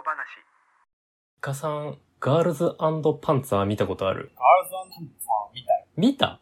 [0.00, 2.88] 小話イカさん、ガールズパ
[3.34, 4.32] ンツァー見たことある？
[4.34, 5.86] ガールズパンツァーみたい。
[5.94, 6.40] 見た？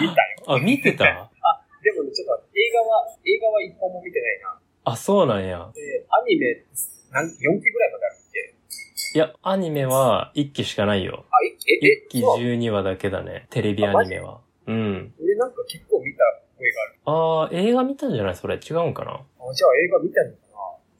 [0.00, 0.44] 見たよ。
[0.48, 1.04] あ、見てた？
[1.04, 4.58] でもね、ちょっと映画は、映画は一本も見てないな。
[4.82, 5.70] あ、そうなんや。
[5.74, 6.64] で、アニメ、
[7.12, 8.18] なん4期ぐらいまであるっ
[9.12, 9.18] け？
[9.18, 11.24] いや、アニメは1期しかないよ。
[11.30, 13.46] あ、え、え、1期そう12話だけだね。
[13.50, 14.40] テレビアニメは。
[14.66, 15.14] うん。
[15.22, 16.18] 俺なんか結構見た
[16.58, 16.98] 声がある。
[17.06, 18.34] あー、映画見たんじゃない？
[18.34, 18.56] それ。
[18.56, 19.12] 違うんかな？
[19.12, 20.43] あ、じゃあ映画見たのかな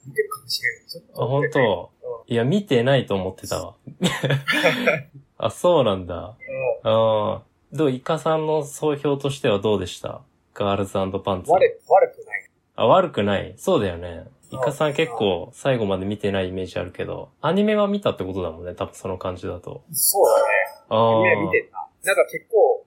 [0.05, 0.87] 見てるかもしれん。
[0.87, 1.27] ちょっあ、と。
[1.27, 1.91] 本当
[2.27, 3.75] いや、見てないと思ってたわ。
[5.37, 6.35] あ、そうなんだ。
[6.83, 6.91] うん。
[6.91, 7.77] あー。
[7.77, 10.21] どう、イカさんの総評としてはどうでした？
[10.53, 11.51] ガールズパンツ。
[11.51, 12.49] 悪、悪くない。
[12.75, 13.53] あ、悪くない？
[13.57, 14.25] そうだよね。
[14.51, 18.75] イカさん結構最後まで見てないイメージあるけど、アニメは見たってことだもんね。
[18.75, 19.83] 多分その感じだと。
[19.91, 20.43] そうだね。
[20.89, 21.41] あアニメあ。
[21.41, 21.87] 見てんな。
[22.03, 22.85] なんか結構、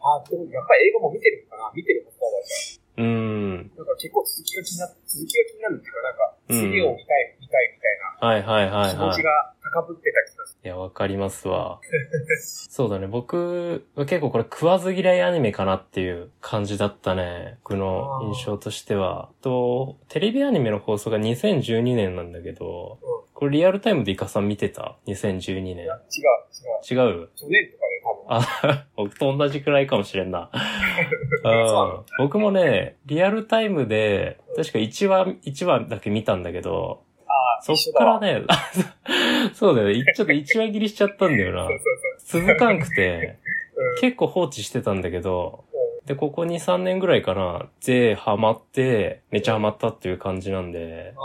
[0.00, 1.72] あ、でもやっぱり映画も見てるのかな？
[1.74, 2.26] 見てることだ
[2.98, 3.56] うーん。
[3.56, 9.16] なんか結構続きが気にな、続きが気になるっていうか、なんか、次を見たい、見たいみたいはいはいはない気持はい。
[9.16, 11.80] ちが高ぶってた気がすいや、わかりますわ。
[12.68, 13.06] そうだね。
[13.06, 17.58] 僕は結構これ食わず嫌いアニメかなっていう感じだったね。
[17.62, 19.30] 僕の印象としては。
[19.40, 23.06] と、テレビアニメの放送が2012年なんだけど、る。
[23.34, 25.76] これリアルタイムでイカさん見てた ?2012 年。
[25.76, 27.10] 違う、違う。
[27.12, 27.28] 違う？
[27.36, 27.97] 去年とかで多分。
[28.28, 30.50] あ、 僕と同じくらいかもしれんな。
[31.42, 38.42] そうんの僕もね、リアルタイムで、確か1話、1話だけ見たんだけど、あそっからね、
[39.54, 41.68] そうだよね、ちょっと1話切りしちゃったんだよな。
[42.26, 43.38] 続かんくて。
[44.00, 46.06] 結構放置してたんだけど、うん。
[46.06, 51.20] で、ここ2、3年ぐらいかな、で、ハマって、めちゃハマったっていう感じなんで、あ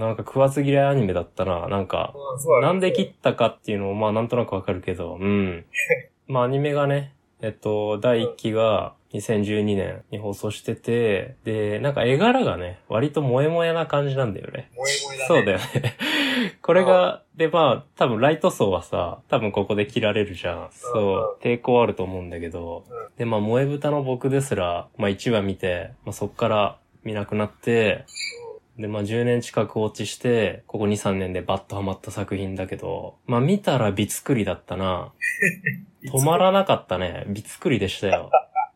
[0.00, 2.14] なんか食わず嫌いアニメだったな、なんか、
[2.62, 5.66] なんで切ったかっていうのも、まあなんとなくわかるけど、うん。
[6.26, 14.70] まあアニメがね、えっと、第1期が2012年に放送してて、で、なんか絵柄がね、割と萌え萌えな感じなんだよね。
[14.72, 15.26] 萌え萌えだね。
[15.28, 15.96] そうだよね。
[16.62, 20.68] これが、で、まあ、多分ライト層はさ、多分ここで切られるじゃん。
[20.70, 28.06] そう、抵抗あると思うんだけど、うんで、まあ、萌え豚の僕ですら、まあ1話見て、まあそっから見なくなって、
[28.80, 35.12] で、まあ10年近く放置して、ここ2、3年でバッとハマった作品だけど、まあ見たら美作りだったな。
[36.04, 37.24] 止まらなかったね。
[37.28, 38.30] 美作りでしたよ。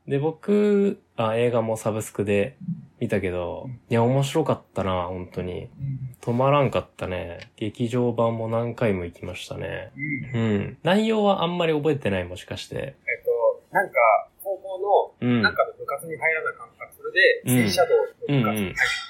[0.07, 2.57] で、僕、あ、映画もサブスクで
[3.01, 5.63] 見たけど、いや、面白かったな、本当に。
[5.63, 6.17] うん。
[6.21, 7.39] 止まらんかったね。
[7.57, 9.93] 劇場版も何回も行きましたね。
[10.35, 10.41] うん。
[10.41, 10.79] うん。
[10.83, 12.77] 内容はあんまり覚えてない、もしかして。
[12.77, 13.95] えっと、なんか、
[14.43, 15.37] 高校うん。
[15.37, 16.93] の、なんかの部活に入らなかった。
[16.95, 19.04] それで、うん戦車道の部活に入ったとこからさ、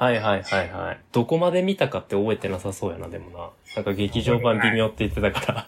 [0.00, 1.00] はいはいはいはい。
[1.12, 3.50] どこまで見たかって覚えてなさそうやな、でもな。
[3.76, 5.66] なんか劇場版微妙って言ってたから。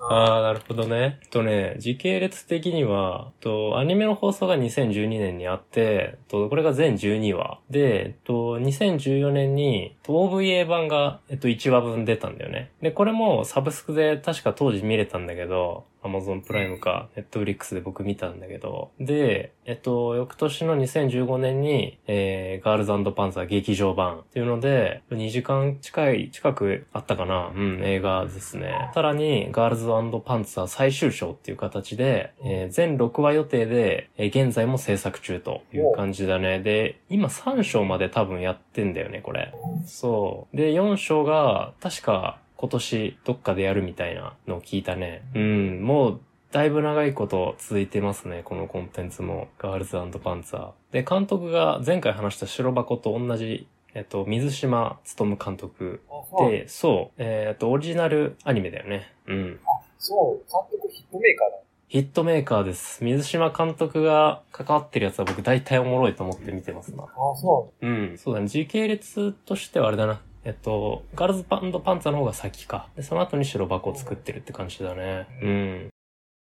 [0.00, 1.18] ああ、なるほどね。
[1.30, 7.58] とね、時系列的には、と、アニメの放送が2012年にあって、と、これが全12話。
[7.70, 12.70] で、と、2014年に、と OVA 版が、えっと、1話分出たんだよね。
[12.82, 28.90] で、これもサブスクで確か当時見れたんだけど、Amazon プライムか、Netflix で僕見たんだけど、で、えっと、翌年の2015年に、えー、ガールズパンツァー劇場版っていうので、2時間近い、近くあったかなうん、映画ですね。
[28.94, 36.60] さらに、ガールズパンツァー最終章っていう形で、えー全6話予定で、えー現在も制作中という感じだね。
[36.60, 39.52] で、今3章まで多分やってんだよね、これ。
[39.86, 40.56] そう。
[40.56, 45.22] で、4章が、確か今年どっかでやるみたいなのを聞いたね。
[45.34, 46.20] うん、もう、
[46.52, 49.48] だいぶ長いこと続いてますね、このコンテンツも。
[49.58, 50.70] ガールズパンツァー。
[50.92, 56.02] で、監督が前回話した白箱と同じ、えっと、水島努監督。
[56.38, 59.12] で、そう、えっと、オリジナルアニメだよね。
[59.26, 59.60] うん。
[59.98, 61.56] そう、監督ヒットメーカーだ。
[61.88, 63.02] ヒットメーカーです。
[63.02, 67.02] 水島監督が関わってるやつは僕大体おもろいと思って見てますな。
[67.02, 68.16] あ、そうん。
[68.16, 68.46] そうだね。
[68.46, 70.20] 時系列としてはあれだな。
[70.44, 72.88] えっと、ガールズパンドパンツァーの方が先か。
[72.96, 75.28] で、その後に白箱を作ってるって感じだね。
[75.40, 75.88] うん。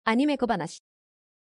[0.05, 0.83] アニメ小話。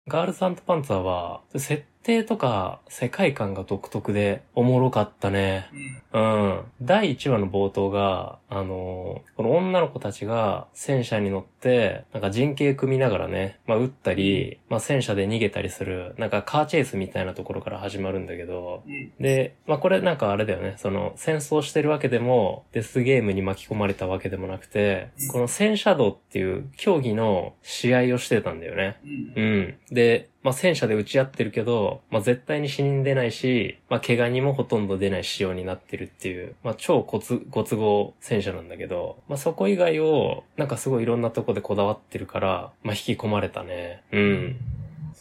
[0.08, 5.68] ガールズパンツァーは、設定とか世界観が独特でおもろかったね。
[6.12, 6.18] う。
[6.18, 6.60] ん。
[6.82, 19.12] 第1話の冒頭が、あのーこの女の子たちが戦車に乗って、なんか陣形組みながらね、まあ撃ったり、まあ戦車で逃げたりする、なんかカーチェイスみたいなところから始まるんだけど、うん。
[19.18, 28.98] で、まあこれなんかあれだよね、その戦争してるわけでも、デスゲームに巻き込まれたわけでもなくて、この戦車道っていう競技の試合をしてたんだよね。
[29.04, 29.32] うん。
[29.36, 29.74] うん。
[29.90, 44.02] で、まあ、戦車で撃ち合ってるけど、まあ、絶対に死人出ないし、まあ、怪我にもほとんど出ない仕様になってるっていう、まあ、超ごつ、ご都合戦車なんだけど、まあ、そこ以外を、なんかすごいいろんなとこでこだわってるから、まあ、引き込まれたね。
[44.12, 44.56] うん。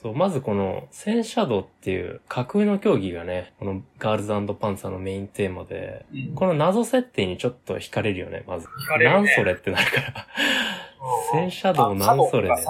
[0.02, 8.68] そう、まずこの戦車道っていう架空の競技がね、このガールズパンツァーのメインテーマで、うんこの謎設定にちょっと惹かれるよね、まず。
[8.68, 10.28] 惹かれるねなんそれってなるから。
[11.32, 12.62] 戦車道あなんそれねに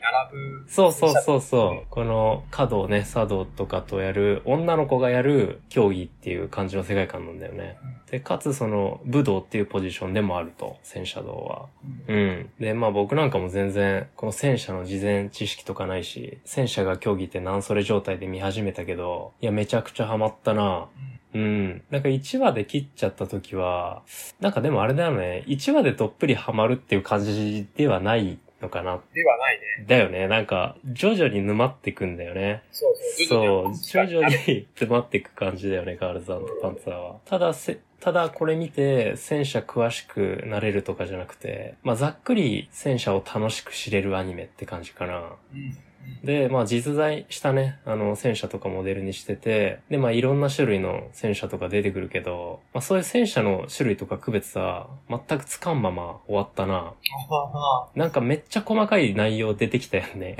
[0.00, 0.64] 並ぶ。
[0.68, 1.86] そうそうそうそう。
[1.90, 7.76] この華道ね、茶道とかとやる、女の子がやる競技っていう感じの世界観なんだよね。
[8.10, 11.66] で、かつその武道っていうポジションでもあると、戦車道は。
[12.08, 12.16] うん。
[12.16, 12.50] うん。
[12.58, 20.86] で、まあ僕なんかも全然、この戦車の事前知識とかないし、戦車が競技ってなんそれ状態で見始めたけど、いや、めちゃくちゃハマったな。
[20.96, 21.03] うん。
[21.38, 24.02] なんか1話で切っちゃった時は、
[24.40, 29.00] なんかでもあれだよね、1話でどっぷりハマるっていう感じではないのかな。
[29.12, 29.84] ではないね。
[29.86, 30.28] だよね。
[30.28, 32.62] なんか、徐々に沼ってくんだよね。
[32.70, 32.94] そう
[33.28, 33.74] そう。
[33.76, 34.34] そう、徐々に。
[34.46, 36.26] に沼っていく感じだよね、ガールズ
[36.62, 37.16] パンツァーは。
[37.24, 45.32] ただせ、ただこれ見て戦車詳しくなれるとかじゃなくて、まあざっくり戦車を楽しく知れるアニメって感じかな。
[45.54, 45.76] うん。
[46.22, 56.94] で、まあ実在したね、あの戦車とかモデルにしてて、でまあいろんな種類の戦車とか出てくるけど、まあそういう戦車の種類とか区別さ、全くつかんまま終わったな。
[57.30, 60.36] あなんかめっちゃ細かい内容出てきたよね。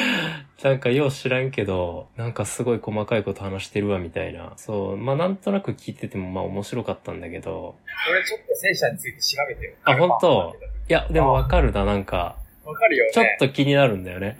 [0.62, 4.54] なんかよう知らんけど、なんかすごい細かいこと話してるわみたいな。
[4.56, 4.96] そう。
[4.96, 7.76] まあなんとなく聞いててもまあ面白かったんだけど。
[8.10, 9.72] 俺ちょっと戦車について調べてよ。
[9.84, 10.56] あ本当？
[10.88, 12.36] いや、でもわかるな、なんか。
[12.68, 13.12] わかるよね。
[13.12, 14.36] ちょっと気になるんだよね。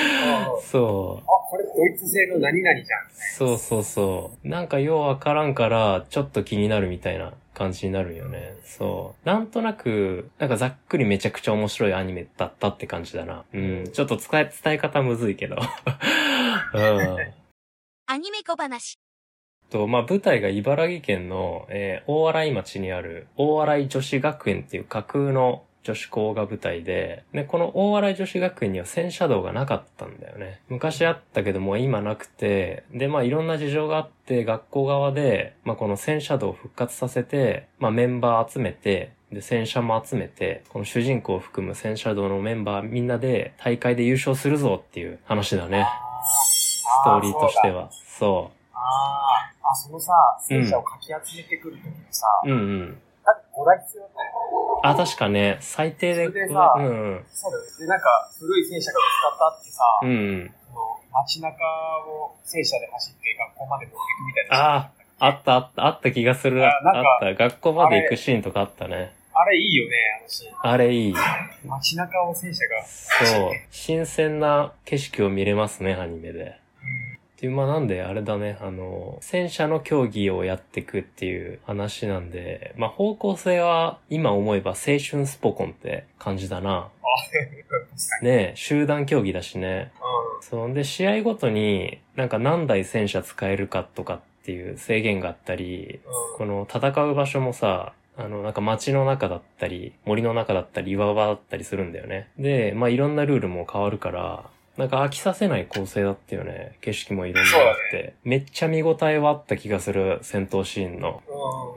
[0.62, 1.24] そう。
[1.24, 3.10] あ、これドイツ製の何々じゃん。
[3.36, 4.48] そうそうそう。
[4.48, 8.56] なんかようわからんから、ちょっと気になるみたいな感じになるよね。
[8.62, 9.26] そう。
[9.26, 13.44] なんとなく、なんかざっくりめちゃくちゃ面白いアニメだったって感じだな。
[13.54, 13.90] うん。
[13.90, 15.56] ちょっと伝え、伝え方むずいけど。
[16.74, 17.16] うん。
[18.06, 18.98] アニメ小話。
[19.70, 30.60] と、まあ、舞台が茨城県の、えー大洗町にある大洗女子学園っていう架空の女子校が舞台で、で、この大洗女子学園には戦車道がなかったんだよね。
[30.68, 45.86] 昔あったけどもう今なくて、で、まあいろんな事情があって、学校側で、まあこの戦車道を復活させて、まあメンバー集めて、で、戦車も集めて、この主人公を含む戦車道のメンバーみんなで大会で優勝するぞっていう話だね。
[46.24, 47.90] ストーリーとしては。
[47.90, 48.76] そう。
[48.76, 48.78] あ
[49.64, 52.88] あ、あ、そのさ、戦車をかき集めてくるときにさ、うんうん。
[52.90, 53.11] だって
[53.52, 54.80] 5台必要だったよ。
[54.82, 57.24] あ、確かね、最低で、それでさうんうん。
[57.32, 57.64] そうだよ。
[57.78, 60.54] で、なんか、古い戦車がぶつかったってさ、うん
[61.14, 61.54] 街中
[62.08, 64.76] を戦車で走って学校まで持っていくみたいな。
[64.76, 66.64] ああったあった、あった気がする。
[66.64, 67.34] ああった。
[67.34, 69.12] 学校まで行くシーンとかあったね。
[69.34, 70.72] あれいいよね、あのシーン。
[70.72, 71.14] あれいい。
[71.64, 72.84] 街中を戦車が。
[72.84, 73.50] そう。
[73.70, 76.61] 新鮮な景色を見れますね、アニメで。
[77.42, 86.88] っていう、まあなんで、あれだね、あの、戦車の競技をやっていくっていう話なんで、まあ方向性は今思えば青春スポコンって感じだな。
[88.22, 89.90] ねえ集団競技だしね。
[90.40, 90.72] うそう。
[90.72, 96.38] で、試合ごとになんか何台戦車使えるかとかっていう制限があったり、ん。
[96.38, 102.28] この戦う場所もさ、あの、なんか街の中だったり、森の中だったり、岩場だったりするんだよね。
[102.38, 104.44] で、まあいろんなルールも変わるから、
[104.76, 106.78] なんか飽きさせない構成だったよね。
[106.80, 108.14] 景色もいろんなのあって。
[108.24, 111.22] めっちゃ見応えはあった気がする、戦闘シーンの。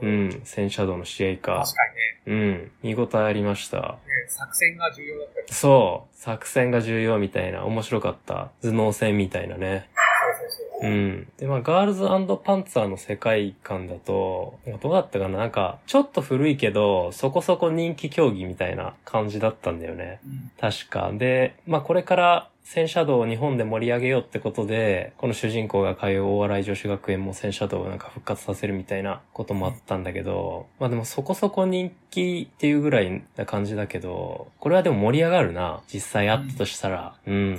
[0.00, 0.06] う。
[0.06, 1.74] うんん、戦車道の試合か確。
[1.74, 1.82] か
[2.26, 2.42] にね。
[2.42, 3.76] うん、見応えありました。
[3.80, 3.98] ね
[4.28, 5.46] 作戦が重要だったよ。
[5.48, 8.50] そう、作戦が重要みたいな、面白かった。
[8.62, 9.90] 頭脳戦みたいなね。
[10.38, 10.90] そうそうそう。
[10.90, 11.28] うん。
[11.36, 15.38] で、まあ、ガールズパンツァーの世界観だと、なんかどうだったかな？
[15.38, 20.20] なんか、ちょっと古いけど、そこそこ人気競技みたいな感じだったんだよね。
[20.24, 20.50] うん。
[20.58, 21.10] 確か。
[21.12, 35.80] で、まあ、これから、戦車道を日本で盛り上げようってことで、この主人公が通う大洗女子学園も戦車道をなんか復活させるみたいなこともあったんだけど、まあでもそこそこ人気っていうぐらいな感じだけど、これはでも盛り上がるな。
[35.86, 37.14] 実際あったとしたら。
[37.24, 37.58] うん。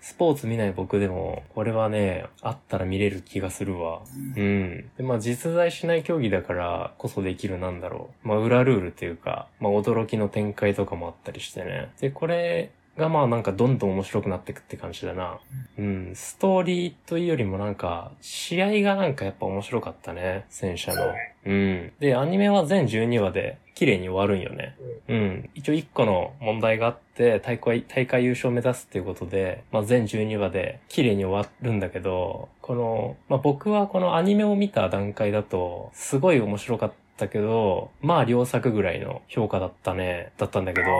[0.00, 4.00] スポーツ見ない僕でも、これはね、あったら見れる気がするわ。
[4.36, 4.40] う。
[4.40, 4.88] ん。
[4.96, 8.28] で、まあ実在しない競技だからこそできるなんだろう。
[8.28, 11.90] まあ裏ルールっていうか、まあ驚きの展開とかもあったりしてね。
[12.00, 15.38] で、これがまあなんかどんどん面白くなってくって感じだな。
[15.78, 16.12] うん。
[16.14, 20.46] ストーリーというよりもなんか、試合がなんかやっぱ面白かったね。
[20.48, 20.98] 戦車の。
[20.98, 21.08] そ
[21.46, 21.92] うん。
[22.00, 24.76] で、アニメは全12話で綺麗に終わるんよね。
[25.08, 25.50] うん。
[25.54, 36.96] 一応1個の問題があって、大会、大会優勝を目指すっていうことで、まあ全12話で綺麗に終わるんだけど、この、まあ僕はこのアニメを見た段階だと、すごい面白かった
[37.28, 40.90] けど、まあ良作ぐらいの評価だったね、だったんだけど、あ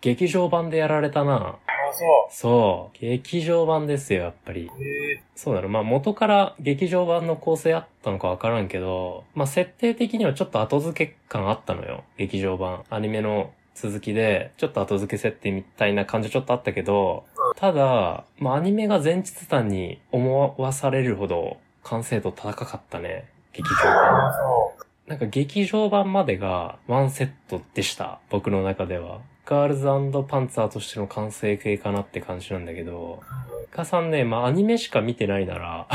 [0.00, 1.34] 劇場版でやられたな。
[1.34, 1.58] あ、あ
[2.30, 2.98] そそう。
[3.00, 4.70] 劇場版ですよ、やっぱり。
[5.36, 5.68] そうなの。
[5.68, 12.02] まあ元から劇場版の構成あったのかわからんけど、まあ設定的にはちょっと後付け感あったのよ。
[12.16, 12.82] 劇場版。
[12.90, 17.24] アニメの続きで、ちょっと後付け設定みたいな感じちょっとあったけど、
[17.56, 23.28] ただ、まあアニメが前日談に思わされるほど完成度高かったね。
[23.52, 24.32] 劇場版。
[25.06, 28.20] なんか劇場版までがワンセットでした。
[28.30, 29.20] 僕の中では。
[29.44, 29.84] ガールズ
[30.28, 33.20] パンツァーとしての完成形かなって感じなんだけど、
[33.64, 35.88] イカさんね、まあアニメしか見てないなら、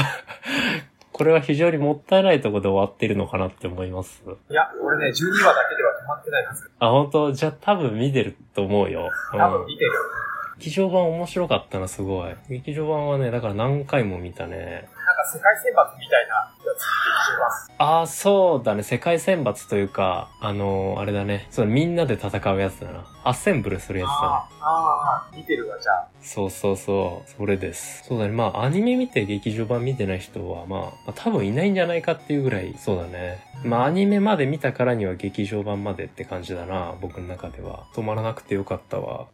[1.14, 4.22] これは非常にもったいないところで終わってるのかなって思います。
[4.50, 5.12] いや、俺ね、12
[5.46, 6.70] 話だけでは止まってないはず。
[6.78, 7.32] あ、本当？
[7.32, 9.10] じゃあ多分見てると思うよ。
[9.34, 9.92] うん多分見てる。
[10.60, 12.36] 劇場版面白かったな、すごい。
[12.50, 14.90] 劇場版はね、だから何回も見たね。
[15.28, 16.84] 世界選抜みたいなやつ、
[17.28, 17.34] 劇
[17.78, 17.98] 場版。
[18.00, 18.84] ああ、そうだね。
[18.84, 21.48] 世界選抜というか、あのーあれだね。
[21.52, 23.06] それみんなで戦うやつだな。
[23.24, 24.20] アッセンブルするやつだね。
[24.22, 26.08] ああ、ああ、見てるわ、じゃあ。
[26.22, 27.30] そうそうそう。
[27.30, 28.04] それです。
[28.08, 28.32] そうだね。
[28.32, 33.40] まあ、アニメ見て劇場版見てない人は、まあ、まあ多分いないんじゃないかっていうぐらい、そうだね。
[33.64, 36.94] まあ、アニメまで見たからには劇場版までって感じだな。
[37.02, 37.86] 僕の中では。
[37.94, 39.28] 止まらなくてよかったわ。